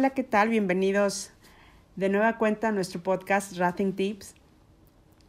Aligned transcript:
Hola, 0.00 0.14
¿qué 0.14 0.24
tal? 0.24 0.48
Bienvenidos 0.48 1.30
de 1.94 2.08
nueva 2.08 2.38
cuenta 2.38 2.68
a 2.68 2.72
nuestro 2.72 3.02
podcast 3.02 3.58
Rathing 3.58 3.92
Tips. 3.92 4.34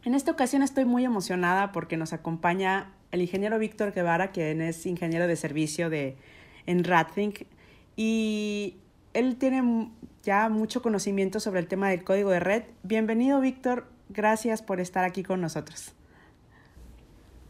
En 0.02 0.14
esta 0.14 0.30
ocasión 0.30 0.62
estoy 0.62 0.86
muy 0.86 1.04
emocionada 1.04 1.72
porque 1.72 1.98
nos 1.98 2.14
acompaña 2.14 2.90
el 3.10 3.20
ingeniero 3.20 3.58
Víctor 3.58 3.92
Guevara, 3.92 4.30
quien 4.30 4.62
es 4.62 4.86
ingeniero 4.86 5.26
de 5.26 5.36
servicio 5.36 5.90
de, 5.90 6.16
en 6.64 6.84
Rathing 6.84 7.32
y 7.96 8.76
él 9.12 9.36
tiene 9.36 9.90
ya 10.22 10.48
mucho 10.48 10.80
conocimiento 10.80 11.38
sobre 11.38 11.60
el 11.60 11.66
tema 11.66 11.90
del 11.90 12.02
código 12.02 12.30
de 12.30 12.40
red. 12.40 12.62
Bienvenido, 12.82 13.42
Víctor. 13.42 13.88
Gracias 14.08 14.62
por 14.62 14.80
estar 14.80 15.04
aquí 15.04 15.22
con 15.22 15.42
nosotros. 15.42 15.92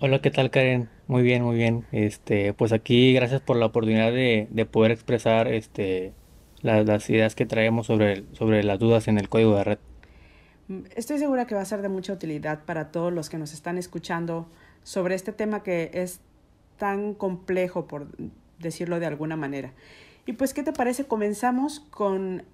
Hola, 0.00 0.20
¿qué 0.20 0.32
tal, 0.32 0.50
Karen? 0.50 0.88
Muy 1.06 1.22
bien, 1.22 1.44
muy 1.44 1.54
bien. 1.54 1.84
Este, 1.92 2.52
pues 2.52 2.72
aquí, 2.72 3.14
gracias 3.14 3.40
por 3.40 3.56
la 3.58 3.66
oportunidad 3.66 4.10
de, 4.10 4.48
de 4.50 4.66
poder 4.66 4.90
expresar 4.90 5.46
este, 5.46 6.14
las 6.62 7.10
ideas 7.10 7.34
que 7.34 7.46
traemos 7.46 7.86
sobre, 7.86 8.24
sobre 8.32 8.62
las 8.62 8.78
dudas 8.78 9.08
en 9.08 9.18
el 9.18 9.28
código 9.28 9.56
de 9.56 9.64
red. 9.64 9.78
Estoy 10.94 11.18
segura 11.18 11.46
que 11.46 11.54
va 11.54 11.60
a 11.60 11.66
ser 11.66 11.82
de 11.82 11.88
mucha 11.88 12.12
utilidad 12.12 12.64
para 12.64 12.90
todos 12.90 13.12
los 13.12 13.28
que 13.28 13.38
nos 13.38 13.52
están 13.52 13.78
escuchando 13.78 14.46
sobre 14.84 15.14
este 15.14 15.32
tema 15.32 15.62
que 15.62 15.90
es 15.92 16.20
tan 16.78 17.14
complejo, 17.14 17.86
por 17.86 18.06
decirlo 18.58 19.00
de 19.00 19.06
alguna 19.06 19.36
manera. 19.36 19.72
Y 20.24 20.34
pues, 20.34 20.54
¿qué 20.54 20.62
te 20.62 20.72
parece? 20.72 21.04
Comenzamos 21.04 21.80
con 21.90 22.44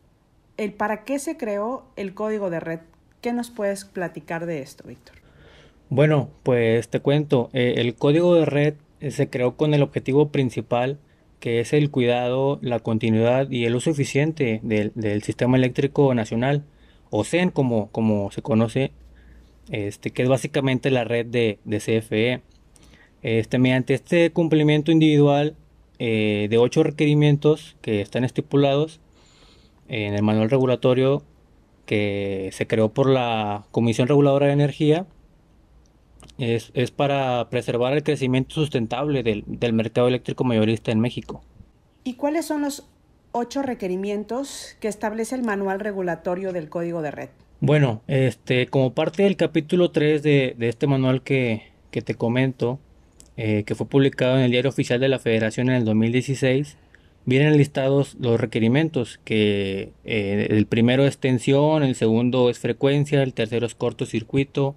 el 0.56 0.72
para 0.72 1.04
qué 1.04 1.18
se 1.18 1.36
creó 1.36 1.84
el 1.96 2.14
código 2.14 2.50
de 2.50 2.60
red. 2.60 2.80
¿Qué 3.20 3.32
nos 3.32 3.50
puedes 3.50 3.84
platicar 3.84 4.46
de 4.46 4.62
esto, 4.62 4.88
Víctor? 4.88 5.16
Bueno, 5.90 6.28
pues 6.42 6.88
te 6.88 7.00
cuento, 7.00 7.50
eh, 7.52 7.74
el 7.76 7.94
código 7.94 8.34
de 8.34 8.44
red 8.44 8.74
eh, 9.00 9.10
se 9.10 9.28
creó 9.30 9.56
con 9.56 9.74
el 9.74 9.82
objetivo 9.82 10.28
principal 10.28 10.98
que 11.40 11.60
es 11.60 11.72
el 11.72 11.90
cuidado, 11.90 12.58
la 12.62 12.80
continuidad 12.80 13.50
y 13.50 13.64
el 13.64 13.76
uso 13.76 13.90
eficiente 13.90 14.60
del, 14.62 15.22
sistema 15.22 15.56
eléctrico 15.56 16.14
nacional, 16.14 16.64
o 17.10 17.24
CEN 17.24 17.50
como, 17.50 18.30
se 18.32 18.42
conoce, 18.42 18.92
este, 19.70 20.10
que 20.10 20.22
es 20.22 20.28
básicamente 20.28 20.90
la 20.90 21.04
red 21.04 21.26
de, 21.26 21.58
CFE. 21.66 22.42
Este, 23.22 23.58
mediante 23.58 23.94
este 23.94 24.30
cumplimiento 24.30 24.92
individual 24.92 25.56
eh, 25.98 26.46
de 26.50 26.58
ocho 26.58 26.84
requerimientos 26.84 27.76
que 27.82 28.00
están 28.00 28.22
estipulados 28.22 29.00
en 29.88 30.14
el 30.14 30.22
manual 30.22 30.50
regulatorio 30.50 31.24
que 31.88 32.50
se 32.52 32.66
creó 32.66 32.90
por 32.90 33.08
la 33.08 33.64
Comisión 33.70 34.08
Reguladora 34.08 34.46
de 34.46 34.52
Energía, 34.52 35.06
es, 36.38 36.90
para 36.92 37.48
preservar 37.50 37.92
el 37.92 38.02
crecimiento 38.02 38.54
sustentable 38.54 39.22
del, 39.22 39.72
mercado 39.72 40.08
eléctrico 40.08 40.44
mayorista 40.44 40.92
en 40.92 41.00
México. 41.00 41.42
¿Y 42.04 42.14
cuáles 42.14 42.46
son 42.46 42.62
los 42.62 42.86
ocho 43.32 43.62
requerimientos 43.62 44.76
que 44.80 44.88
establece 44.88 45.34
el 45.34 45.42
manual 45.42 45.80
regulatorio 45.80 46.52
del 46.52 46.68
código 46.68 47.02
de 47.02 47.10
red? 47.10 47.28
Bueno, 47.60 48.02
este, 48.06 48.68
como 48.68 48.94
parte 48.94 49.24
del 49.24 49.36
capítulo 49.36 49.90
3 49.90 50.22
de, 50.22 50.56
este 50.60 50.86
manual 50.86 51.22
que, 51.22 51.64
te 51.90 52.14
comento, 52.14 52.78
eh, 53.36 53.64
que 53.64 53.74
fue 53.74 53.88
publicado 53.88 54.36
en 54.36 54.44
el 54.44 54.52
Diario 54.52 54.70
Oficial 54.70 55.00
de 55.00 55.08
la 55.08 55.18
Federación 55.18 55.68
en 55.68 55.74
el 55.74 55.84
2016, 55.84 56.76
vienen 57.24 57.58
listados 57.58 58.16
los 58.20 58.40
requerimientos, 58.40 59.18
que 59.24 59.90
eh, 60.04 60.46
el 60.50 60.66
primero 60.66 61.04
es 61.04 61.18
tensión, 61.18 61.82
el 61.82 61.96
segundo 61.96 62.48
es 62.48 62.60
frecuencia, 62.60 63.24
el 63.24 63.34
tercero 63.34 63.66
es 63.66 63.74
cortocircuito, 63.74 64.76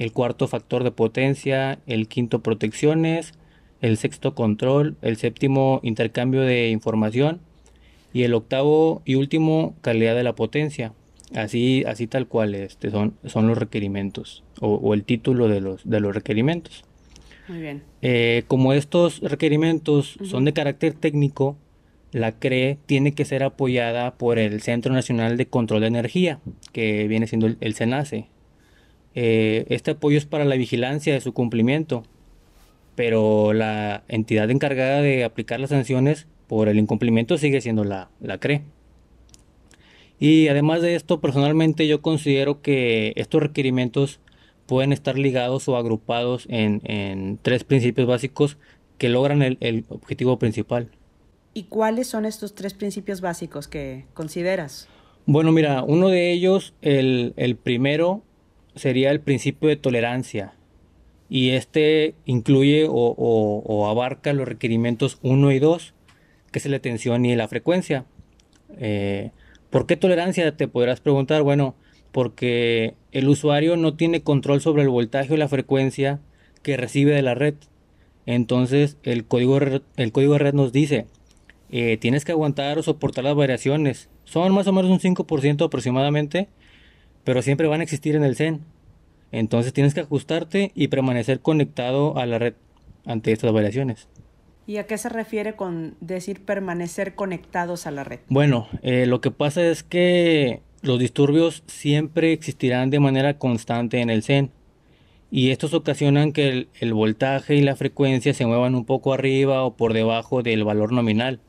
el 0.00 0.12
cuarto 0.12 0.48
factor 0.48 0.82
de 0.82 0.92
potencia, 0.92 1.78
el 1.86 2.08
quinto 2.08 2.40
protecciones, 2.40 3.34
el 3.82 3.98
sexto 3.98 4.34
control, 4.34 4.96
el 5.02 5.18
séptimo 5.18 5.78
intercambio 5.82 6.40
de 6.40 6.70
información 6.70 7.38
y 8.14 8.22
el 8.22 8.32
octavo 8.32 9.02
y 9.04 9.16
último 9.16 9.74
calidad 9.82 10.16
de 10.16 10.22
la 10.22 10.34
potencia. 10.34 10.94
Así, 11.34 11.84
así 11.86 12.06
tal 12.06 12.28
cual 12.28 12.54
este, 12.54 12.90
son, 12.90 13.14
son 13.26 13.46
los 13.46 13.58
requerimientos 13.58 14.42
o, 14.62 14.94
el 14.94 15.04
título 15.04 15.48
de 15.48 15.60
los, 15.60 15.86
de 15.86 16.00
los 16.00 16.14
requerimientos. 16.14 16.82
Muy 17.46 17.60
bien. 17.60 17.82
Eh, 18.00 18.44
como 18.48 18.72
estos 18.72 19.20
requerimientos 19.20 20.16
son 20.24 20.46
de 20.46 20.54
carácter 20.54 20.94
técnico, 20.94 21.58
la 22.10 22.32
CRE 22.32 22.78
tiene 22.86 23.12
que 23.12 23.26
ser 23.26 23.42
apoyada 23.42 24.14
por 24.14 24.38
el 24.38 24.62
Centro 24.62 24.94
Nacional 24.94 25.36
de 25.36 25.44
Control 25.44 25.82
de 25.82 25.88
Energía, 25.88 26.40
que 26.72 27.06
viene 27.06 27.26
siendo 27.26 27.46
el, 27.46 27.58
el 27.60 27.74
CENACE, 27.74 28.28
eh, 29.14 29.66
este 29.68 29.92
apoyo 29.92 30.18
es 30.18 30.26
para 30.26 30.44
la 30.44 30.56
vigilancia 30.56 31.14
de 31.14 31.20
su 31.20 31.32
cumplimiento, 31.32 32.04
pero 32.94 33.52
la 33.52 34.04
entidad 34.08 34.50
encargada 34.50 35.00
de 35.00 35.24
aplicar 35.24 35.60
las 35.60 35.70
sanciones 35.70 36.26
por 36.46 36.68
el 36.68 36.78
incumplimiento 36.78 37.38
sigue 37.38 37.60
siendo 37.60 37.84
la, 37.84 38.10
la 38.20 38.38
CRE. 38.38 38.62
Y 40.18 40.48
además 40.48 40.82
de 40.82 40.96
esto, 40.96 41.20
personalmente 41.20 41.88
yo 41.88 42.02
considero 42.02 42.60
que 42.60 43.14
estos 43.16 43.42
requerimientos 43.42 44.20
pueden 44.66 44.92
estar 44.92 45.18
ligados 45.18 45.66
o 45.68 45.76
agrupados 45.76 46.46
en, 46.48 47.38
tres 47.42 47.64
principios 47.64 48.06
básicos 48.06 48.58
que 48.98 49.08
logran 49.08 49.42
el, 49.42 49.84
objetivo 49.88 50.38
principal. 50.38 50.90
¿Y 51.54 51.64
cuáles 51.64 52.06
son 52.06 52.26
estos 52.26 52.54
tres 52.54 52.74
principios 52.74 53.20
básicos 53.20 53.66
que 53.66 54.04
consideras? 54.14 54.86
Bueno, 55.26 55.50
mira, 55.50 55.82
uno 55.82 56.08
de 56.08 56.30
ellos, 56.32 56.74
el, 56.82 57.32
el 57.36 57.56
primero, 57.56 58.22
sería 58.80 59.10
el 59.10 59.20
principio 59.20 59.68
de 59.68 59.76
tolerancia 59.76 60.54
y 61.30 61.50
este 61.50 62.16
incluye 62.24 62.86
o, 62.90 63.86
abarca 63.88 64.32
los 64.32 64.48
requerimientos 64.48 65.18
1 65.22 65.52
y 65.52 65.58
2, 65.60 65.94
que 66.50 66.58
es 66.58 66.66
la 66.66 66.80
tensión 66.80 67.24
y 67.24 67.36
la 67.36 67.46
frecuencia. 67.46 68.04
Eh, 68.78 69.30
¿Por 69.70 69.86
qué 69.86 69.96
tolerancia? 69.96 70.56
Te 70.56 70.66
podrás 70.66 71.00
preguntar. 71.00 71.42
Bueno, 71.42 71.76
porque 72.10 72.94
el 73.12 73.28
usuario 73.28 73.76
no 73.76 73.94
tiene 73.94 74.22
control 74.22 74.60
sobre 74.60 74.82
el 74.82 74.88
voltaje 74.88 75.32
o 75.32 75.36
la 75.36 75.46
frecuencia 75.46 76.18
que 76.62 76.76
recibe 76.76 77.14
de 77.14 77.22
la 77.22 77.36
red. 77.36 77.54
Entonces 78.26 78.96
el 79.04 79.24
código, 79.24 79.58
el 79.58 80.12
código 80.12 80.32
de 80.32 80.38
red 80.40 80.54
nos 80.54 80.72
dice, 80.72 81.06
eh, 81.70 81.96
tienes 81.98 82.24
que 82.24 82.32
aguantar 82.32 82.76
o 82.78 82.82
soportar 82.82 83.22
las 83.22 83.36
variaciones. 83.36 84.08
Son 84.24 84.52
más 84.52 84.66
o 84.66 84.72
menos 84.72 84.90
un 84.90 84.98
5% 84.98 85.64
aproximadamente 85.64 86.48
pero 87.24 87.42
siempre 87.42 87.68
van 87.68 87.80
a 87.80 87.84
existir 87.84 88.16
en 88.16 88.24
el 88.24 88.36
CEN. 88.36 88.60
Entonces 89.32 89.72
tienes 89.72 89.94
que 89.94 90.00
ajustarte 90.00 90.72
y 90.74 90.88
permanecer 90.88 91.40
conectado 91.40 92.18
a 92.18 92.26
la 92.26 92.38
red 92.38 92.54
ante 93.04 93.32
estas 93.32 93.52
variaciones. 93.52 94.08
¿Y 94.66 94.76
a 94.76 94.86
qué 94.86 94.98
se 94.98 95.08
refiere 95.08 95.56
con 95.56 95.96
decir 96.00 96.44
permanecer 96.44 97.14
conectados 97.14 97.86
a 97.86 97.90
la 97.90 98.04
red? 98.04 98.20
Bueno, 98.28 98.68
eh, 98.82 99.06
lo 99.06 99.20
que 99.20 99.30
pasa 99.30 99.64
es 99.66 99.82
que 99.82 100.60
los 100.82 100.98
disturbios 100.98 101.62
siempre 101.66 102.32
existirán 102.32 102.90
de 102.90 103.00
manera 103.00 103.38
constante 103.38 104.00
en 104.00 104.10
el 104.10 104.22
CEN 104.22 104.50
y 105.30 105.50
estos 105.50 105.74
ocasionan 105.74 106.32
que 106.32 106.48
el, 106.48 106.68
el, 106.80 106.92
voltaje 106.92 107.54
y 107.54 107.62
la 107.62 107.76
frecuencia 107.76 108.34
se 108.34 108.46
muevan 108.46 108.74
un 108.74 108.84
poco 108.84 109.12
arriba 109.12 109.62
o 109.62 109.76
por 109.76 109.92
debajo 109.92 110.42
del 110.42 110.64
valor 110.64 110.92
nominal. 110.92 111.40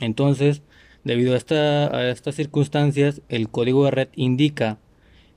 Entonces, 0.00 0.62
Debido 1.04 1.34
a, 1.34 2.10
estas 2.10 2.34
circunstancias, 2.34 3.22
el 3.28 3.48
código 3.48 3.84
de 3.84 3.90
red 3.90 4.08
indica 4.14 4.78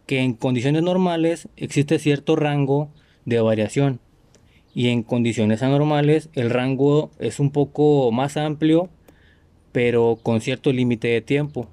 que 0.05 0.19
en 0.19 0.33
condiciones 0.33 0.83
normales 0.83 1.47
existe 1.55 1.99
cierto 1.99 2.35
rango 2.35 2.89
de 3.25 3.39
variación 3.39 3.99
y 4.75 4.89
en 4.89 5.03
condiciones 5.03 5.63
anormales 5.63 6.29
el 6.33 6.49
rango 6.49 7.11
es 7.19 7.39
un 7.39 7.51
poco 7.51 8.11
más 8.11 8.35
amplio 8.35 8.89
pero 9.73 10.19
con 10.21 10.39
cierto 10.39 10.71
límite 10.71 11.09
de 11.09 11.21
tiempo. 11.21 11.67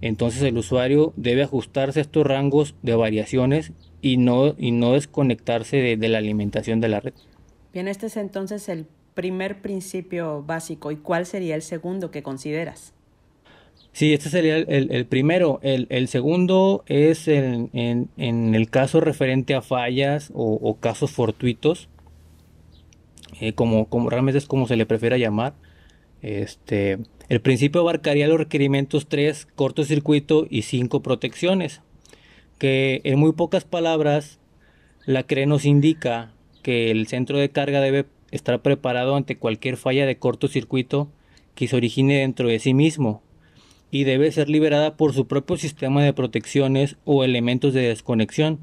Entonces 0.00 0.42
el 0.42 0.58
usuario 0.58 1.12
debe 1.16 1.42
ajustarse 1.42 2.00
a 2.00 2.02
estos 2.02 2.26
rangos 2.26 2.74
de 2.82 2.96
variaciones 2.96 3.72
y 4.02 4.16
no, 4.16 4.54
y 4.58 4.72
no 4.72 4.92
desconectarse 4.92 5.96
de 5.96 6.08
la 6.08 6.18
alimentación 6.18 6.80
de 6.80 6.88
la 6.88 7.00
red. 7.00 7.12
Bien, 7.72 7.86
este 7.86 8.06
es 8.06 8.16
entonces 8.16 8.68
el 8.68 8.86
primer 9.14 9.60
principio 9.62 10.42
básico. 10.42 10.90
¿Y 10.90 10.96
cuál 10.96 11.26
sería 11.26 11.54
el 11.54 11.62
segundo 11.62 12.10
que 12.10 12.22
consideras? 12.22 12.93
Sí, 13.94 14.12
este 14.12 14.28
sería 14.28 14.56
el, 14.56 15.06
primero. 15.06 15.60
El, 15.62 16.08
segundo 16.08 16.82
es 16.88 17.28
en, 17.28 18.10
el 18.16 18.68
caso 18.68 19.00
referente 19.00 19.54
a 19.54 19.62
fallas 19.62 20.32
o, 20.34 20.78
casos 20.80 21.12
fortuitos, 21.12 21.88
eh, 23.40 23.52
como, 23.52 23.88
como, 23.88 24.10
realmente 24.10 24.38
es 24.38 24.46
como 24.46 24.66
se 24.66 24.74
le 24.74 24.84
prefiera 24.84 25.16
llamar. 25.16 25.54
Este, 26.22 26.98
el 27.28 27.40
principio 27.40 27.82
abarcaría 27.82 28.26
los 28.26 28.38
requerimientos 28.38 29.06
3, 29.06 29.46
cortocircuito 29.54 30.48
y 30.50 30.62
5, 30.62 31.00
protecciones, 31.00 31.80
que 32.58 33.00
en 33.04 33.20
muy 33.20 33.30
pocas 33.30 33.64
palabras 33.64 34.40
la 35.06 35.22
CRE 35.22 35.46
nos 35.46 35.64
indica 35.64 36.32
que 36.64 36.90
el 36.90 37.06
centro 37.06 37.38
de 37.38 37.50
carga 37.50 37.80
debe 37.80 38.06
estar 38.32 38.60
preparado 38.60 39.14
ante 39.14 39.36
cualquier 39.36 39.76
falla 39.76 40.04
de 40.04 40.18
cortocircuito 40.18 41.12
que 41.54 41.68
se 41.68 41.76
origine 41.76 42.18
dentro 42.18 42.48
de 42.48 42.58
sí 42.58 42.74
mismo 42.74 43.22
y 43.94 44.02
debe 44.02 44.32
ser 44.32 44.48
liberada 44.50 44.96
por 44.96 45.14
su 45.14 45.28
propio 45.28 45.56
sistema 45.56 46.02
de 46.02 46.12
protecciones 46.12 46.96
o 47.04 47.22
elementos 47.22 47.72
de 47.74 47.82
desconexión, 47.82 48.58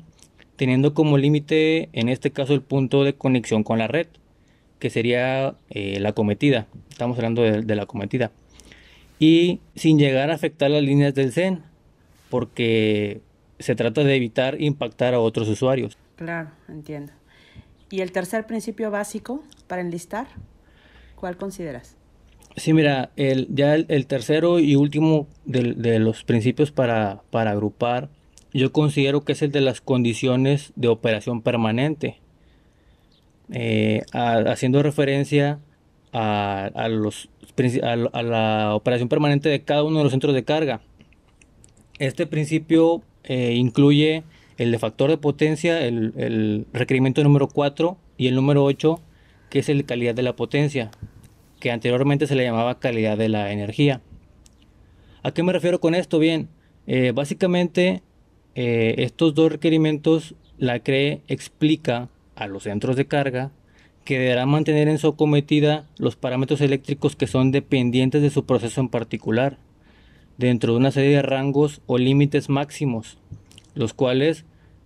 teniendo 0.57 0.93
como 0.93 1.17
límite 1.17 1.87
en 1.93 2.09
este 2.09 2.31
caso 2.31 2.53
el 2.53 2.61
punto 2.61 3.05
de 3.05 3.13
conexión 3.13 3.63
con 3.63 3.79
la 3.79 3.87
red, 3.87 4.07
que 4.77 4.89
sería 4.89 5.55
eh, 5.69 6.01
la 6.01 6.11
cometida. 6.11 6.67
Estamos 6.89 7.17
hablando 7.17 7.43
de, 7.43 7.75
la 7.77 7.85
cometida. 7.85 8.33
y 9.19 9.61
sin 9.73 9.97
llegar 9.97 10.31
a 10.31 10.33
afectar 10.33 10.69
las 10.69 10.83
líneas 10.83 11.15
del 11.15 11.31
CEN, 11.31 11.63
porque 12.29 13.21
se 13.57 13.73
trata 13.75 14.03
de 14.03 14.13
evitar 14.13 14.59
impactar 14.59 15.13
a 15.13 15.21
otros 15.21 15.47
usuarios. 15.47 15.97
Claro, 16.17 16.49
entiendo. 16.67 17.13
¿Y 17.89 18.01
el 18.01 18.11
tercer 18.11 18.45
principio 18.47 18.91
básico 18.91 19.41
para 19.67 19.81
enlistar? 19.81 20.27
¿Cuál 21.15 21.37
consideras? 21.37 21.95
Sí, 22.57 22.73
mira, 22.73 23.11
el, 23.15 23.47
ya 23.49 23.75
el, 23.75 24.07
tercero 24.07 24.59
y 24.59 24.75
último 24.75 25.27
de, 25.45 25.99
los 25.99 26.23
principios 26.23 26.71
para, 26.71 27.21
para, 27.29 27.51
agrupar, 27.51 28.09
yo 28.53 28.73
considero 28.73 29.23
que 29.23 29.31
es 29.31 29.41
el 29.41 29.51
de 29.51 29.61
las 29.61 29.79
condiciones 29.79 30.73
de 30.75 30.89
operación 30.89 31.41
permanente, 31.41 32.19
eh, 33.51 34.01
haciendo 34.11 34.83
referencia 34.83 35.59
a, 36.11 36.89
los, 36.89 37.29
a, 37.83 38.23
la 38.23 38.75
operación 38.75 39.07
permanente 39.07 39.47
de 39.47 39.61
cada 39.61 39.83
uno 39.83 39.99
de 39.99 40.03
los 40.03 40.11
centros 40.11 40.33
de 40.33 40.43
carga. 40.43 40.81
Este 41.99 42.27
principio 42.27 43.01
eh, 43.23 43.53
incluye 43.53 44.23
el 44.57 44.71
de 44.71 44.79
factor 44.79 45.09
de 45.09 45.17
potencia, 45.17 45.85
el, 45.85 46.13
el 46.17 46.65
requerimiento 46.73 47.23
número 47.23 47.47
4 47.47 47.97
y 48.17 48.27
el 48.27 48.35
número 48.35 48.65
8, 48.65 48.99
que 49.49 49.59
es 49.59 49.69
el 49.69 49.79
de 49.79 49.83
calidad 49.85 50.15
de 50.15 50.23
la 50.23 50.35
potencia 50.35 50.91
que 51.61 51.71
anteriormente 51.71 52.27
se 52.27 52.35
le 52.35 52.43
llamaba 52.43 52.79
calidad 52.79 53.17
de 53.17 53.29
la 53.29 53.53
energía. 53.53 54.01
¿A 55.23 55.31
qué 55.31 55.43
me 55.43 55.53
refiero 55.53 55.79
con 55.79 55.95
esto? 55.95 56.19
Bien, 56.19 56.49
eh, 56.87 57.13
básicamente 57.15 58.01
eh, 58.55 58.95
estos 58.97 59.33
dos 59.33 59.51
requerimientos 59.51 60.35
la 60.57 60.79
CRE 60.79 61.21
explica 61.29 62.09
a 62.35 62.47
los 62.47 62.63
centros 62.63 62.97
de 62.97 63.05
carga 63.05 63.51
que 64.03 64.19
deberán 64.19 64.49
mantener 64.49 64.87
en 64.87 64.97
su 64.97 65.07
acometida 65.07 65.85
los 65.97 66.15
parámetros 66.15 66.59
eléctricos 66.59 67.15
que 67.15 67.27
son 67.27 67.51
dependientes 67.51 68.23
de 68.23 68.31
su 68.31 68.45
proceso 68.45 68.81
en 68.81 68.89
particular, 68.89 69.57
dentro 70.37 70.73
de 70.73 70.79
una 70.79 70.91
serie 70.91 71.17
de 71.17 71.21
rangos 71.21 71.81
o 71.85 71.99
límites 71.99 72.49
máximos, 72.49 73.19
los 73.75 73.93
cuales 73.93 74.45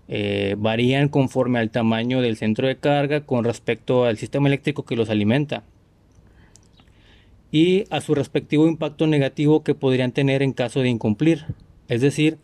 eh, 0.10 0.56
varían 0.58 1.08
conforme 1.08 1.60
al 1.60 1.72
tamaño 1.72 2.20
del 2.20 2.36
centro 2.36 2.68
de 2.68 2.76
carga 2.76 3.22
con 3.22 3.46
respecto 3.46 4.04
al 4.04 4.18
sistema 4.18 4.50
eléctrico 4.50 4.84
que 4.84 4.98
los 4.98 5.10
alimenta 5.10 5.64
y 7.56 7.86
a 7.90 8.02
su 8.02 8.14
respectivo 8.16 8.68
impacto 8.68 9.08
negativo 9.08 9.64
que 9.64 9.76
podrían 9.76 10.12
tener 10.12 10.44
en 10.44 10.52
caso 10.52 10.82
de 10.82 10.90
incumplir. 10.90 11.46
Es 11.88 12.02
decir, 12.02 12.38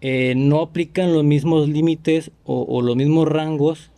eh, 0.00 0.32
no 0.34 0.62
aplican 0.62 1.12
los 1.12 1.24
mismos 1.24 1.68
límites 1.68 2.30
o, 2.44 2.80
los 2.80 2.96
mismos 2.96 3.28
rangos 3.28 3.90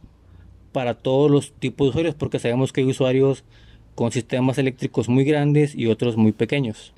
para 0.73 0.95
todos 0.95 1.31
los 1.31 1.53
tipos 1.53 1.87
de 1.87 1.91
usuarios 1.91 2.15
porque 2.17 2.41
sabemos 2.41 2.73
que 2.73 2.81
hay 2.81 2.89
usuarios 2.89 3.45
con 3.95 4.11
sistemas 4.11 4.59
eléctricos 4.59 5.09
muy 5.09 5.23
grandes 5.23 5.77
y 5.77 5.87
otros 5.87 6.17
muy 6.17 6.33
pequeños. 6.33 6.93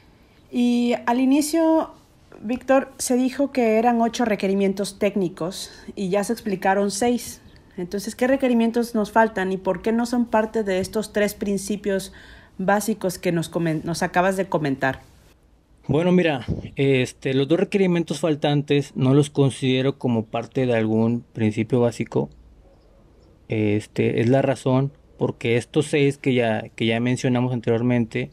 Y 0.51 0.95
al 1.05 1.21
inicio, 1.21 1.91
Víctor, 2.41 2.93
se 2.97 3.15
dijo 3.15 3.53
que 3.53 3.77
eran 3.77 4.01
ocho 4.01 4.25
requerimientos 4.25 4.99
técnicos 4.99 5.71
y 5.95 6.09
ya 6.09 6.25
se 6.25 6.33
explicaron 6.33 6.91
seis. 6.91 7.43
Entonces, 7.77 8.15
¿qué 8.15 8.27
requerimientos 8.27 8.95
nos 8.95 9.13
faltan 9.13 9.53
y 9.53 9.59
por 9.59 9.83
qué 9.83 9.93
no 9.93 10.07
son 10.07 10.25
parte 10.25 10.63
de 10.63 10.79
estos 10.79 11.13
tres 11.13 11.35
principios 11.35 12.15
básicos 12.59 13.19
que 13.19 13.33
nos, 13.33 13.51
nos 13.85 14.03
acabas 14.03 14.37
de 14.37 14.47
comentar? 14.47 15.03
Bueno, 15.87 16.13
mira, 16.13 16.47
este, 16.77 17.35
los 17.35 17.47
dos 17.47 17.61
requerimientos 17.61 18.21
faltantes 18.21 18.93
no 18.97 19.13
los 19.13 19.29
considero 19.29 19.99
como 19.99 20.25
parte 20.25 20.65
de 20.65 20.75
algún 20.75 21.25
principio 21.33 21.81
básico. 21.81 22.31
Este, 23.49 24.21
es 24.21 24.29
la 24.31 24.41
razón 24.41 24.93
porque 25.19 25.57
estos 25.57 25.87
seis 25.87 26.17
que 26.17 26.33
ya, 26.33 26.71
que 26.75 26.87
ya 26.87 27.01
mencionamos 27.01 27.53
anteriormente 27.53 28.31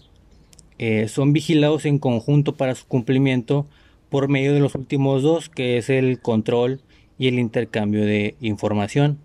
eh, 0.80 1.08
son 1.10 1.34
vigilados 1.34 1.86
en 1.86 2.00
conjunto 2.00 2.56
para 2.56 2.74
su 2.74 2.88
cumplimiento 2.88 3.68
por 4.10 4.30
medio 4.30 4.54
de 4.54 4.60
los 4.62 4.74
últimos 4.76 5.22
dos, 5.22 5.50
que 5.50 5.78
es 5.78 5.90
el 5.90 6.20
control 6.22 6.82
y 7.18 7.28
el 7.28 7.38
intercambio 7.38 8.06
de 8.06 8.36
información. 8.42 9.20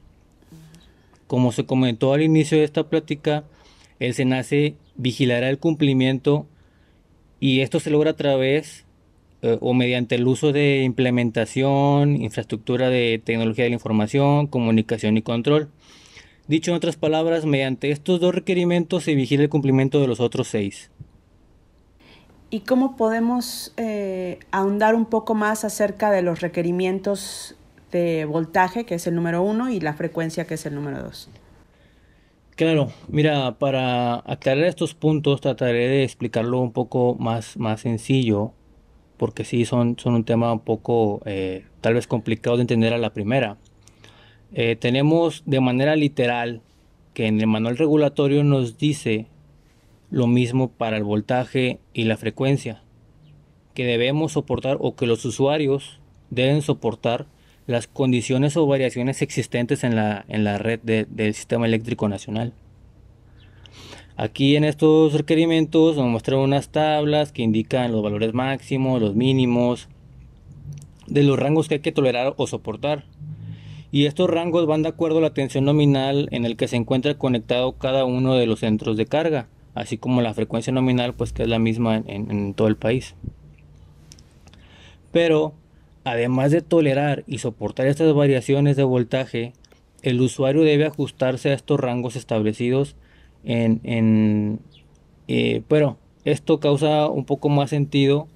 Como 1.26 1.52
se 1.52 1.64
comentó 1.64 2.12
al 2.12 2.22
inicio 2.22 2.58
de 2.58 2.64
esta 2.64 2.88
plática, 2.88 3.44
el 4.00 4.14
SENACE 4.14 4.74
vigilará 4.96 5.48
el 5.48 5.58
cumplimiento 5.58 6.46
y 7.40 7.60
esto 7.60 7.80
se 7.80 7.90
logra 7.90 8.12
a 8.12 8.16
través 8.16 8.84
eh, 9.42 9.58
o 9.60 9.74
mediante 9.74 10.14
el 10.14 10.26
uso 10.26 10.52
de 10.52 10.82
implementación, 10.82 12.20
infraestructura 12.22 12.88
de 12.88 13.20
tecnología 13.22 13.64
de 13.64 13.70
la 13.70 13.74
información, 13.74 14.46
comunicación 14.46 15.16
y 15.16 15.22
control. 15.22 15.68
Dicho 16.48 16.70
en 16.70 16.76
otras 16.76 16.96
palabras, 16.96 17.44
mediante 17.44 17.90
estos 17.90 18.20
dos 18.20 18.34
requerimientos 18.34 19.04
se 19.04 19.14
vigila 19.14 19.42
el 19.42 19.48
cumplimiento 19.48 20.00
de 20.00 20.06
los 20.06 20.20
otros 20.20 20.48
seis. 20.48 20.90
¿Y 22.48 22.60
cómo 22.60 22.96
podemos 22.96 23.74
eh, 23.76 24.38
ahondar 24.52 24.94
un 24.94 25.06
poco 25.06 25.34
más 25.34 25.64
acerca 25.64 26.10
de 26.10 26.22
los 26.22 26.40
requerimientos 26.40 27.56
de 27.90 28.24
voltaje, 28.24 28.86
que 28.86 28.94
es 28.94 29.06
el 29.06 29.16
número 29.16 29.42
uno, 29.42 29.68
y 29.70 29.80
la 29.80 29.94
frecuencia, 29.94 30.46
que 30.46 30.54
es 30.54 30.64
el 30.64 30.74
número 30.74 31.02
dos? 31.02 31.28
Claro, 32.56 32.90
mira, 33.08 33.58
para 33.58 34.22
aclarar 34.24 34.64
estos 34.64 34.94
puntos 34.94 35.42
trataré 35.42 35.88
de 35.88 36.04
explicarlo 36.04 36.58
un 36.60 36.72
poco 36.72 37.14
más, 37.20 37.58
más 37.58 37.82
sencillo, 37.82 38.52
porque 39.18 39.44
sí 39.44 39.66
son, 39.66 39.98
son 39.98 40.14
un 40.14 40.24
tema 40.24 40.54
un 40.54 40.60
poco 40.60 41.20
eh, 41.26 41.66
tal 41.82 41.92
vez 41.92 42.06
complicado 42.06 42.56
de 42.56 42.62
entender 42.62 42.94
a 42.94 42.98
la 42.98 43.12
primera. 43.12 43.58
Eh, 44.54 44.74
tenemos 44.74 45.42
de 45.44 45.60
manera 45.60 45.96
literal 45.96 46.62
que 47.12 47.26
en 47.26 47.42
el 47.42 47.46
manual 47.46 47.76
regulatorio 47.76 48.42
nos 48.42 48.78
dice 48.78 49.26
lo 50.10 50.26
mismo 50.26 50.70
para 50.70 50.96
el 50.96 51.04
voltaje 51.04 51.78
y 51.92 52.04
la 52.04 52.16
frecuencia, 52.16 52.80
que 53.74 53.84
debemos 53.84 54.32
soportar 54.32 54.78
o 54.80 54.96
que 54.96 55.06
los 55.06 55.26
usuarios 55.26 56.00
deben 56.30 56.62
soportar 56.62 57.26
las 57.66 57.86
condiciones 57.86 58.56
o 58.56 58.66
variaciones 58.66 59.22
existentes 59.22 59.84
en 59.84 59.96
la, 59.96 60.24
en 60.28 60.44
la 60.44 60.58
red 60.58 60.80
del 60.80 61.34
sistema 61.34 61.66
eléctrico 61.66 62.08
nacional. 62.08 62.52
Aquí 64.16 64.56
en 64.56 64.64
estos 64.64 65.12
requerimientos 65.12 65.96
nos 65.96 66.06
muestran 66.06 66.38
unas 66.38 66.70
tablas 66.70 67.32
que 67.32 67.42
indican 67.42 67.92
los 67.92 68.02
valores 68.02 68.32
máximos, 68.32 69.02
los 69.02 69.14
mínimos, 69.14 69.88
de 71.06 71.22
los 71.22 71.38
rangos 71.38 71.68
que 71.68 71.74
hay 71.74 71.80
que 71.80 71.92
tolerar 71.92 72.34
o 72.36 72.46
soportar. 72.46 73.04
Y 73.92 74.06
estos 74.06 74.30
rangos 74.30 74.66
van 74.66 74.82
de 74.82 74.88
acuerdo 74.88 75.18
a 75.18 75.22
la 75.22 75.34
tensión 75.34 75.64
nominal 75.64 76.28
en 76.30 76.44
el 76.44 76.56
que 76.56 76.68
se 76.68 76.76
encuentra 76.76 77.18
conectado 77.18 77.72
cada 77.72 78.04
uno 78.04 78.34
de 78.34 78.46
los 78.46 78.60
centros 78.60 78.96
de 78.96 79.06
carga, 79.06 79.48
así 79.74 79.98
como 79.98 80.22
la 80.22 80.34
frecuencia 80.34 80.72
nominal, 80.72 81.14
pues 81.14 81.32
que 81.32 81.42
es 81.42 81.48
la 81.48 81.58
misma 81.58 81.96
en, 81.96 82.30
en 82.30 82.54
todo 82.54 82.68
el 82.68 82.76
país. 82.76 83.14
Pero 85.12 85.54
Además 86.06 86.52
de 86.52 86.62
tolerar 86.62 87.24
y 87.26 87.38
soportar 87.38 87.88
estas 87.88 88.14
variaciones 88.14 88.76
de 88.76 88.84
voltaje, 88.84 89.54
el 90.02 90.20
usuario 90.20 90.62
debe 90.62 90.86
ajustarse 90.86 91.50
a 91.50 91.54
estos 91.54 91.80
rangos 91.80 92.14
establecidos 92.14 92.94
en... 93.42 94.60
Eh, 95.26 95.62
pero 95.66 95.98
esto 96.24 96.60
causa 96.60 97.08
un 97.08 97.24
poco 97.24 97.48
más 97.48 97.70
sentido 97.70 98.28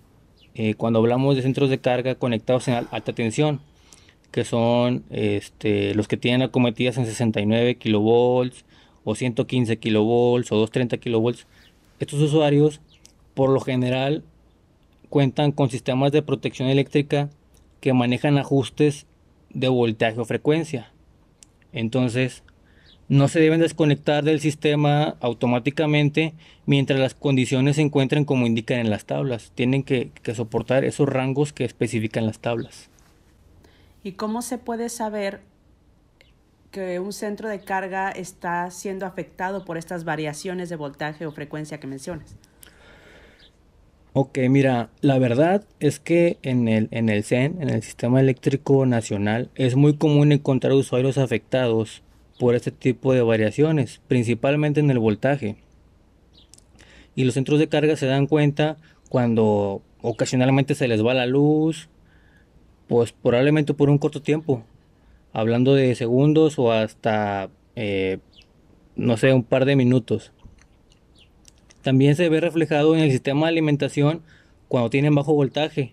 eh, 0.56 0.74
cuando 0.74 0.98
hablamos 0.98 1.36
de 1.36 1.42
centros 1.42 1.70
de 1.70 1.78
carga 1.78 2.16
conectados 2.16 2.66
en 2.66 2.74
alta 2.90 3.12
tensión, 3.12 3.60
que 4.32 4.44
son 4.44 5.04
este, 5.10 5.94
los 5.94 6.08
que 6.08 6.16
tienen 6.16 6.42
acometidas 6.42 6.98
en 6.98 7.06
69 7.06 7.76
kilovolts 7.76 8.64
o 9.04 9.14
115 9.14 9.78
kilovolts 9.78 10.50
o 10.50 10.56
230 10.56 10.98
kilovolts. 10.98 11.46
Estos 12.00 12.20
usuarios 12.20 12.80
por 13.34 13.50
lo 13.50 13.60
general 13.60 14.24
cuentan 15.08 15.52
con 15.52 15.70
sistemas 15.70 16.10
de 16.10 16.22
protección 16.22 16.68
eléctrica 16.68 17.30
que 17.80 17.92
manejan 17.92 18.38
ajustes 18.38 19.06
de 19.50 19.68
voltaje 19.68 20.20
o 20.20 20.24
frecuencia. 20.24 20.92
Entonces, 21.72 22.42
no 23.10 23.26
se 23.26 23.40
deben 23.40 23.60
desconectar 23.60 24.22
del 24.22 24.40
sistema 24.40 25.16
automáticamente 25.20 26.34
mientras 26.64 27.00
las 27.00 27.14
condiciones 27.14 27.76
se 27.76 27.82
encuentren 27.82 28.24
como 28.24 28.46
indican 28.46 28.78
en 28.78 28.88
las 28.88 29.04
tablas. 29.04 29.50
Tienen 29.56 29.82
que, 29.82 30.12
soportar 30.32 30.84
esos 30.84 31.08
rangos 31.08 31.52
que 31.52 31.64
especifican 31.64 32.24
las 32.24 32.38
tablas. 32.38 32.88
¿Y 34.04 34.12
cómo 34.12 34.42
se 34.42 34.58
puede 34.58 34.88
saber 34.88 35.40
que 36.70 37.00
un 37.00 37.12
centro 37.12 37.48
de 37.48 37.58
carga 37.58 38.12
está 38.12 38.70
siendo 38.70 39.06
afectado 39.06 39.64
por 39.64 39.76
estas 39.76 40.04
variaciones 40.04 40.68
de 40.68 40.76
voltaje 40.76 41.26
o 41.26 41.32
frecuencia 41.32 41.80
que 41.80 41.88
mencionas? 41.88 42.36
Ok, 44.12 44.38
mira, 44.48 44.90
la 45.02 45.20
verdad 45.20 45.64
es 45.78 46.00
que 46.00 46.38
en 46.42 46.66
el, 46.66 46.88
en 46.90 47.08
el 47.08 47.22
CEN, 47.22 47.62
en 47.62 47.70
el 47.70 47.80
Sistema 47.84 48.18
Eléctrico 48.18 48.84
Nacional, 48.84 49.50
es 49.54 49.76
muy 49.76 49.94
común 49.94 50.32
encontrar 50.32 50.72
usuarios 50.72 51.16
afectados 51.16 52.02
por 52.40 52.56
este 52.56 52.72
tipo 52.72 53.12
de 53.12 53.22
variaciones, 53.22 54.00
principalmente 54.08 54.80
en 54.80 54.90
el 54.90 54.98
voltaje. 54.98 55.54
Y 57.14 57.22
los 57.22 57.34
centros 57.34 57.60
de 57.60 57.68
carga 57.68 57.94
se 57.94 58.06
dan 58.06 58.26
cuenta 58.26 58.78
cuando 59.08 59.80
ocasionalmente 60.02 60.74
se 60.74 60.88
les 60.88 61.06
va 61.06 61.14
la 61.14 61.26
luz, 61.26 61.88
pues 62.88 63.12
probablemente 63.12 63.74
por 63.74 63.90
un 63.90 63.98
corto 63.98 64.20
tiempo, 64.22 64.64
hablando 65.32 65.76
de 65.76 65.94
segundos 65.94 66.58
o 66.58 66.72
hasta, 66.72 67.48
eh, 67.76 68.18
no 68.96 69.16
sé, 69.16 69.32
un 69.32 69.44
par 69.44 69.66
de 69.66 69.76
minutos. 69.76 70.32
También 71.82 72.16
se 72.16 72.28
ve 72.28 72.40
reflejado 72.40 72.94
en 72.94 73.02
el 73.02 73.10
sistema 73.10 73.46
de 73.46 73.52
alimentación 73.52 74.22
cuando 74.68 74.90
tienen 74.90 75.14
bajo 75.14 75.34
voltaje. 75.34 75.92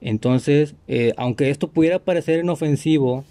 Entonces, 0.00 0.74
eh, 0.86 1.12
aunque 1.16 1.50
esto 1.50 1.68
pudiera 1.68 1.98
parecer 1.98 2.40
inofensivo, 2.40 3.24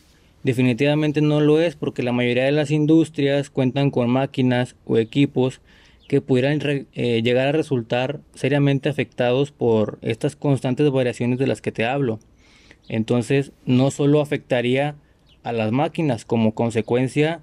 definitivamente 0.43 1.21
no 1.21 1.39
lo 1.41 1.61
es 1.61 1.75
porque 1.75 2.03
la 2.03 2.11
mayoría 2.11 2.45
de 2.45 2.51
las 2.51 2.71
industrias 2.71 3.49
cuentan 3.49 3.89
con 3.89 4.09
máquinas 4.09 4.75
o 4.85 4.97
equipos 4.97 5.61
que 6.07 6.21
pudieran 6.21 6.59
eh, 6.93 7.21
llegar 7.21 7.47
a 7.47 7.51
resultar 7.51 8.21
seriamente 8.33 8.89
afectados 8.89 9.51
por 9.51 9.99
estas 10.01 10.35
constantes 10.35 10.89
variaciones 10.89 11.37
de 11.39 11.47
las 11.47 11.61
que 11.61 11.71
te 11.71 11.85
hablo. 11.85 12.19
Entonces, 12.87 13.51
no 13.65 13.91
solo 13.91 14.21
afectaría 14.21 14.95
a 15.43 15.51
las 15.51 15.71
máquinas, 15.71 16.25
como 16.25 16.53
consecuencia 16.53 17.41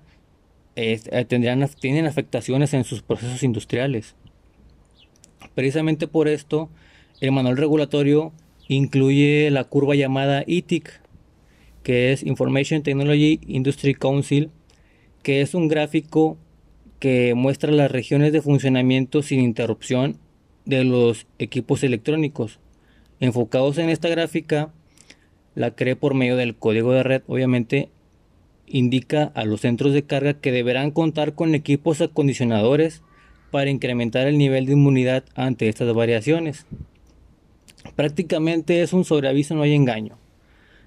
eh, 0.76 1.24
tendrían, 1.28 1.68
tienen 1.80 2.06
afectaciones 2.06 2.74
en 2.74 2.84
sus 2.84 3.02
procesos 3.02 3.42
industriales. 3.42 4.14
Precisamente 5.54 6.08
por 6.08 6.28
esto, 6.28 6.68
el 7.20 7.32
manual 7.32 7.56
regulatorio 7.56 8.32
incluye 8.68 9.50
la 9.50 9.64
curva 9.64 9.94
llamada 9.94 10.42
ITIC, 10.46 11.00
que 11.82 12.12
es 12.12 12.22
Information 12.22 12.82
Technology 12.82 13.40
Industry 13.46 13.94
Council, 13.94 14.50
que 15.22 15.42
es 15.42 15.54
un 15.54 15.68
gráfico 15.68 16.38
que 16.98 17.34
muestra 17.34 17.70
las 17.70 17.90
regiones 17.90 18.32
de 18.32 18.42
funcionamiento 18.42 19.22
sin 19.22 19.40
interrupción 19.40 20.18
de 20.64 20.84
los 20.84 21.26
equipos 21.38 21.84
electrónicos. 21.84 22.58
Enfocados 23.20 23.78
en 23.78 23.90
esta 23.90 24.08
gráfica, 24.08 24.72
la 25.54 25.72
cree 25.72 25.96
por 25.96 26.14
medio 26.14 26.36
del 26.36 26.56
código 26.56 26.92
de 26.92 27.02
red, 27.02 27.22
obviamente 27.26 27.90
indica 28.66 29.32
a 29.34 29.44
los 29.44 29.60
centros 29.60 29.92
de 29.92 30.04
carga 30.04 30.34
que 30.34 30.52
deberán 30.52 30.90
contar 30.90 31.34
con 31.34 31.54
equipos 31.54 32.00
acondicionadores 32.00 33.02
para 33.50 33.70
incrementar 33.70 34.26
el 34.26 34.38
nivel 34.38 34.66
de 34.66 34.72
inmunidad 34.72 35.24
ante 35.34 35.68
estas 35.68 35.92
variaciones. 35.94 36.66
Prácticamente 37.96 38.82
es 38.82 38.92
un 38.92 39.04
sobreaviso, 39.04 39.54
no 39.54 39.62
hay 39.62 39.74
engaño. 39.74 40.16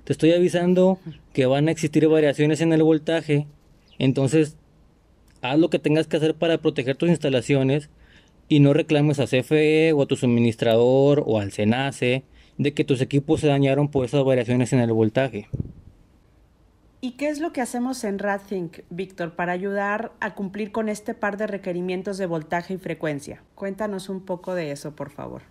Te 0.04 0.14
estoy 0.14 0.32
avisando 0.32 1.00
que 1.34 1.46
van 1.46 1.68
a 1.68 1.72
existir 1.72 2.08
variaciones 2.08 2.62
en 2.62 2.74
el 2.74 2.84
voltaje, 2.84 3.46
entonces 4.00 4.58
haz 5.42 5.60
lo 5.60 5.70
que 5.70 5.80
tengas 5.80 6.08
que 6.08 6.18
hacer 6.18 6.36
para 6.36 6.58
proteger 6.58 6.96
tus 6.96 7.10
instalaciones 7.10 7.90
y 8.50 8.60
no 8.60 8.74
reclames 8.74 9.20
a 9.20 9.28
CFE 9.28 9.94
o 9.94 10.02
a 10.02 10.06
tu 10.06 10.16
suministrador 10.16 11.24
o 11.26 11.40
al 11.40 11.52
SENACE 11.52 12.24
de 12.58 12.74
que 12.74 12.84
tus 12.84 13.02
equipos 13.02 13.42
se 13.42 13.48
dañaron 13.48 13.90
por 13.90 14.06
esas 14.06 14.24
variaciones 14.24 14.74
en 14.74 14.80
el 14.80 14.92
voltaje. 14.92 15.48
¿Y 17.00 17.12
qué 17.12 17.30
es 17.30 17.40
lo 17.40 17.54
que 17.54 17.62
hacemos 17.62 18.04
en 18.04 18.18
RadThink, 18.18 18.80
Víctor, 18.90 19.36
para 19.36 19.52
ayudar 19.52 20.14
a 20.20 20.34
cumplir 20.34 20.72
con 20.72 20.90
este 20.90 21.14
par 21.14 21.38
de 21.38 21.46
requerimientos 21.46 22.18
de 22.18 22.26
voltaje 22.26 22.74
y 22.74 22.78
frecuencia? 22.78 23.44
Cuéntanos 23.54 24.10
un 24.10 24.22
poco 24.22 24.56
de 24.56 24.72
eso, 24.72 24.96
por 24.96 25.12
favor. 25.12 25.44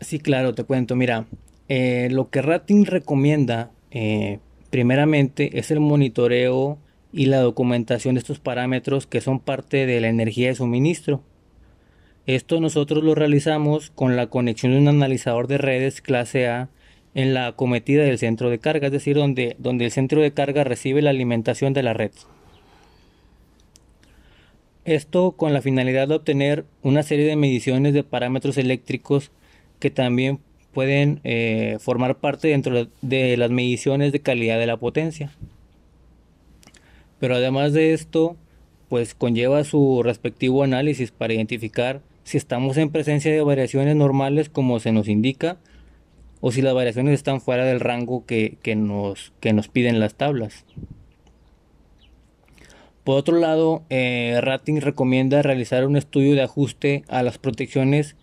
Sí, 0.00 0.18
claro, 0.18 0.54
te 0.54 0.64
cuento. 0.64 0.94
Mira, 0.94 1.26
eh, 1.68 2.08
lo 2.10 2.28
que 2.28 2.42
RadThink 2.42 2.88
recomienda, 2.88 3.70
eh, 3.90 4.38
primeramente, 4.68 5.58
es 5.58 5.70
el 5.70 5.80
monitoreo 5.80 6.76
y 7.10 7.26
la 7.26 7.38
documentación 7.38 8.14
de 8.14 8.18
estos 8.18 8.38
parámetros 8.38 9.06
que 9.06 9.22
son 9.22 9.40
parte 9.40 9.86
de 9.86 10.00
la 10.02 10.08
energía 10.08 10.48
de 10.48 10.56
suministro. 10.56 11.22
Esto 12.26 12.60
nosotros 12.60 13.02
lo 13.02 13.14
realizamos 13.14 13.90
con 13.90 14.16
la 14.16 14.26
conexión 14.26 14.72
de 14.72 14.78
un 14.78 14.88
analizador 14.88 15.46
de 15.46 15.56
redes 15.56 16.02
clase 16.02 16.48
A 16.48 16.68
en 17.16 17.32
la 17.32 17.46
acometida 17.46 18.04
del 18.04 18.18
centro 18.18 18.50
de 18.50 18.58
carga, 18.58 18.88
es 18.88 18.92
decir, 18.92 19.16
donde, 19.16 19.56
donde 19.58 19.86
el 19.86 19.90
centro 19.90 20.20
de 20.20 20.32
carga 20.32 20.64
recibe 20.64 21.00
la 21.00 21.08
alimentación 21.08 21.72
de 21.72 21.82
la 21.82 21.94
red. 21.94 22.10
Esto 24.84 25.32
con 25.32 25.54
la 25.54 25.62
finalidad 25.62 26.08
de 26.08 26.14
obtener 26.14 26.66
una 26.82 27.02
serie 27.02 27.24
de 27.24 27.34
mediciones 27.34 27.94
de 27.94 28.04
parámetros 28.04 28.58
eléctricos 28.58 29.30
que 29.80 29.90
también 29.90 30.40
pueden 30.74 31.20
eh, 31.24 31.78
formar 31.80 32.16
parte 32.16 32.48
dentro 32.48 32.86
de 33.00 33.36
las 33.38 33.50
mediciones 33.50 34.12
de 34.12 34.20
calidad 34.20 34.58
de 34.58 34.66
la 34.66 34.76
potencia. 34.76 35.32
Pero 37.18 37.36
además 37.36 37.72
de 37.72 37.94
esto, 37.94 38.36
pues 38.90 39.14
conlleva 39.14 39.64
su 39.64 40.02
respectivo 40.02 40.64
análisis 40.64 41.12
para 41.12 41.32
identificar 41.32 42.02
si 42.24 42.36
estamos 42.36 42.76
en 42.76 42.90
presencia 42.90 43.32
de 43.32 43.40
variaciones 43.40 43.96
normales 43.96 44.50
como 44.50 44.80
se 44.80 44.92
nos 44.92 45.08
indica 45.08 45.56
o 46.40 46.52
si 46.52 46.62
las 46.62 46.74
variaciones 46.74 47.14
están 47.14 47.40
fuera 47.40 47.64
del 47.64 47.80
rango 47.80 48.24
que, 48.26 48.58
nos, 48.76 49.32
que 49.40 49.52
nos 49.52 49.68
piden 49.68 50.00
las 50.00 50.14
tablas. 50.14 50.64
Por 53.04 53.18
otro 53.18 53.38
lado, 53.38 53.84
eh, 53.88 54.38
Rating 54.42 54.80
recomienda 54.80 55.42
realizar 55.42 55.86
un 55.86 55.96
estudio 55.96 56.34
de 56.34 56.42
ajuste 56.42 57.04
a 57.08 57.22
las 57.22 57.38
protecciones 57.38 58.16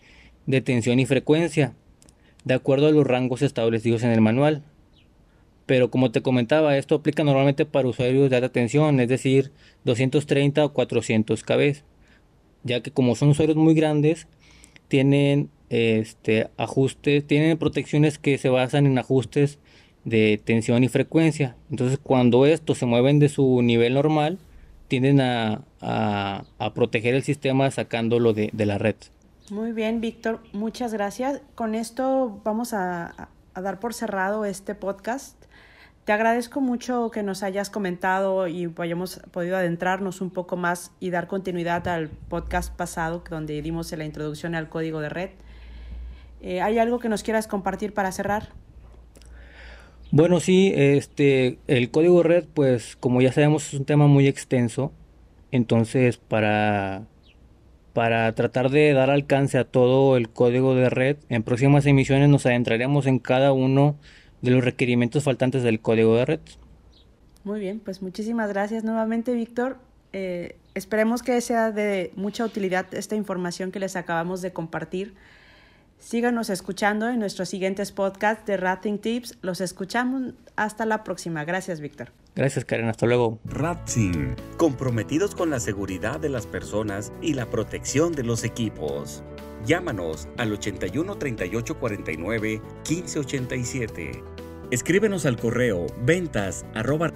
de 0.46 0.60
tensión 0.60 1.00
y 1.00 1.06
frecuencia, 1.06 1.74
de 2.44 2.54
acuerdo 2.54 2.88
a 2.88 2.92
los 2.92 3.08
rangos 3.08 3.42
establecidos 3.42 4.04
en 4.04 4.12
el 4.12 4.20
manual. 4.20 4.62
Pero 5.66 5.90
como 5.90 6.12
te 6.12 6.22
comentaba, 6.22 6.78
esto 6.78 6.96
aplica 6.96 7.24
normalmente 7.24 7.66
para 7.66 7.88
usuarios 7.88 8.30
de 8.30 8.36
alta 8.36 8.50
tensión, 8.50 9.00
es 9.00 9.08
decir, 9.08 9.52
230 9.86 10.66
o 10.66 10.74
400 10.74 11.44
kb, 11.44 11.76
ya 12.64 12.82
que 12.82 12.92
como 12.92 13.16
son 13.16 13.30
usuarios 13.30 13.56
muy 13.56 13.74
grandes, 13.74 14.28
tienen 14.94 15.50
este, 15.70 16.52
ajustes, 16.56 17.26
tienen 17.26 17.58
protecciones 17.58 18.20
que 18.20 18.38
se 18.38 18.50
basan 18.50 18.86
en 18.86 19.00
ajustes 19.00 19.58
de 20.06 20.40
tensión 20.46 20.84
y 20.84 20.88
frecuencia. 20.88 21.56
Entonces, 21.72 21.98
cuando 21.98 22.46
estos 22.46 22.78
se 22.78 22.86
mueven 22.86 23.18
de 23.18 23.28
su 23.28 23.64
nivel 23.64 23.96
normal, 23.96 24.38
tienden 24.90 25.20
a, 25.20 25.64
proteger 26.76 27.16
el 27.16 27.24
sistema 27.24 27.72
sacándolo 27.72 28.34
de, 28.34 28.52
la 28.54 28.78
red. 28.78 28.98
Muy 29.50 29.72
bien, 29.72 30.00
Víctor, 30.00 30.44
muchas 30.52 30.94
gracias. 30.94 31.42
Con 31.56 31.74
esto 31.74 32.40
vamos 32.44 32.76
a, 32.76 33.30
a 33.56 33.62
dar 33.62 33.80
por 33.80 33.96
cerrado 33.96 34.46
este 34.46 34.76
podcast. 34.76 35.36
Te 36.06 36.12
agradezco 36.12 36.60
mucho 36.60 37.12
que 37.12 37.24
nos 37.24 37.44
hayas 37.44 37.70
comentado 37.70 38.50
y 38.50 38.70
hayamos 38.78 39.22
podido 39.32 39.56
adentrarnos 39.56 40.20
un 40.20 40.32
poco 40.32 40.58
más 40.58 40.92
y 41.00 41.12
dar 41.12 41.28
continuidad 41.28 41.88
al 41.88 42.10
podcast 42.10 42.76
pasado 42.76 43.24
donde 43.30 43.62
dimos 43.62 43.90
la 43.94 44.04
introducción 44.04 44.54
al 44.54 44.68
código 44.68 45.00
de 45.00 45.08
red. 45.08 45.30
Eh, 46.42 46.62
¿Hay 46.62 46.78
algo 46.78 47.00
que 47.00 47.08
nos 47.08 47.24
quieras 47.24 47.48
compartir 47.48 47.94
para 47.94 48.12
cerrar? 48.12 48.50
Bueno, 50.12 50.42
sí, 50.42 50.74
este, 50.76 51.58
el 51.68 51.90
código 51.90 52.18
de 52.18 52.28
red, 52.28 52.46
pues 52.54 52.98
como 52.98 53.22
ya 53.22 53.32
sabemos, 53.32 53.68
es 53.68 53.74
un 53.74 53.86
tema 53.86 54.08
muy 54.08 54.28
extenso. 54.28 54.92
Entonces, 55.52 56.18
para, 56.18 57.04
para 57.94 58.36
tratar 58.36 58.72
de 58.72 58.92
dar 58.92 59.10
alcance 59.10 59.58
a 59.58 59.64
todo 59.64 60.18
el 60.18 60.30
código 60.30 60.76
de 60.76 60.90
red, 60.90 61.16
en 61.30 61.44
próximas 61.44 61.86
emisiones 61.86 62.28
nos 62.28 62.46
adentraremos 62.46 63.06
en 63.06 63.20
cada 63.20 63.54
uno 63.54 63.96
los 64.52 64.64
requerimientos 64.64 65.24
faltantes 65.24 65.64
del 65.64 65.80
código 65.80 66.16
de 66.16 66.26
red. 66.26 66.40
Muy 67.44 67.60
bien, 67.60 67.80
pues 67.80 68.02
muchísimas 68.02 68.50
gracias 68.50 68.84
nuevamente, 68.84 69.34
Víctor. 69.34 69.78
Eh, 70.14 70.58
esperemos 70.76 71.24
que 71.24 71.40
sea 71.42 71.72
de 71.72 72.12
mucha 72.16 72.46
utilidad 72.46 72.94
esta 72.94 73.16
información 73.16 73.72
que 73.72 73.80
les 73.80 73.96
acabamos 73.96 74.42
de 74.42 74.54
compartir. 74.54 75.14
Síganos 75.98 76.50
escuchando 76.50 77.08
en 77.08 77.20
nuestros 77.20 77.48
siguientes 77.50 77.94
podcasts 77.94 78.46
de 78.46 78.58
Rating 78.58 78.98
Tips. 78.98 79.38
Los 79.42 79.62
escuchamos 79.62 80.34
hasta 80.58 80.86
la 80.86 81.04
próxima. 81.04 81.46
Gracias, 81.46 81.80
Víctor. 81.80 82.12
Gracias, 82.36 82.66
Karen. 82.66 82.90
Hasta 82.90 83.06
luego. 83.06 83.40
Rating, 83.46 84.36
comprometidos 84.58 85.34
con 85.34 85.50
la 85.50 85.60
seguridad 85.60 86.20
de 86.20 86.30
las 86.30 86.46
personas 86.46 87.14
y 87.22 87.34
la 87.34 87.50
protección 87.50 88.12
de 88.12 88.24
los 88.24 88.44
equipos. 88.44 89.24
Llámanos 89.66 90.28
al 90.38 90.52
81 90.52 91.18
38 91.18 91.80
49 91.80 92.62
15 92.84 93.20
87. 93.20 94.33
Escríbenos 94.72 95.26
al 95.26 95.38
correo 95.38 95.88
ventas 96.02 96.66
arroba 96.74 97.12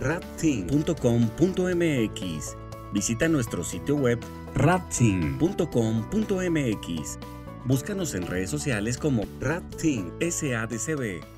Visita 2.94 3.27
nuestro 3.27 3.63
sitio 3.63 3.96
web 3.96 4.20
ratting.com.mx 4.56 7.20
Búscanos 7.66 8.16
en 8.16 8.27
redes 8.27 8.50
sociales 8.50 8.98
como 8.98 9.24
RadTeam 9.42 10.12
SADCB. 10.20 11.37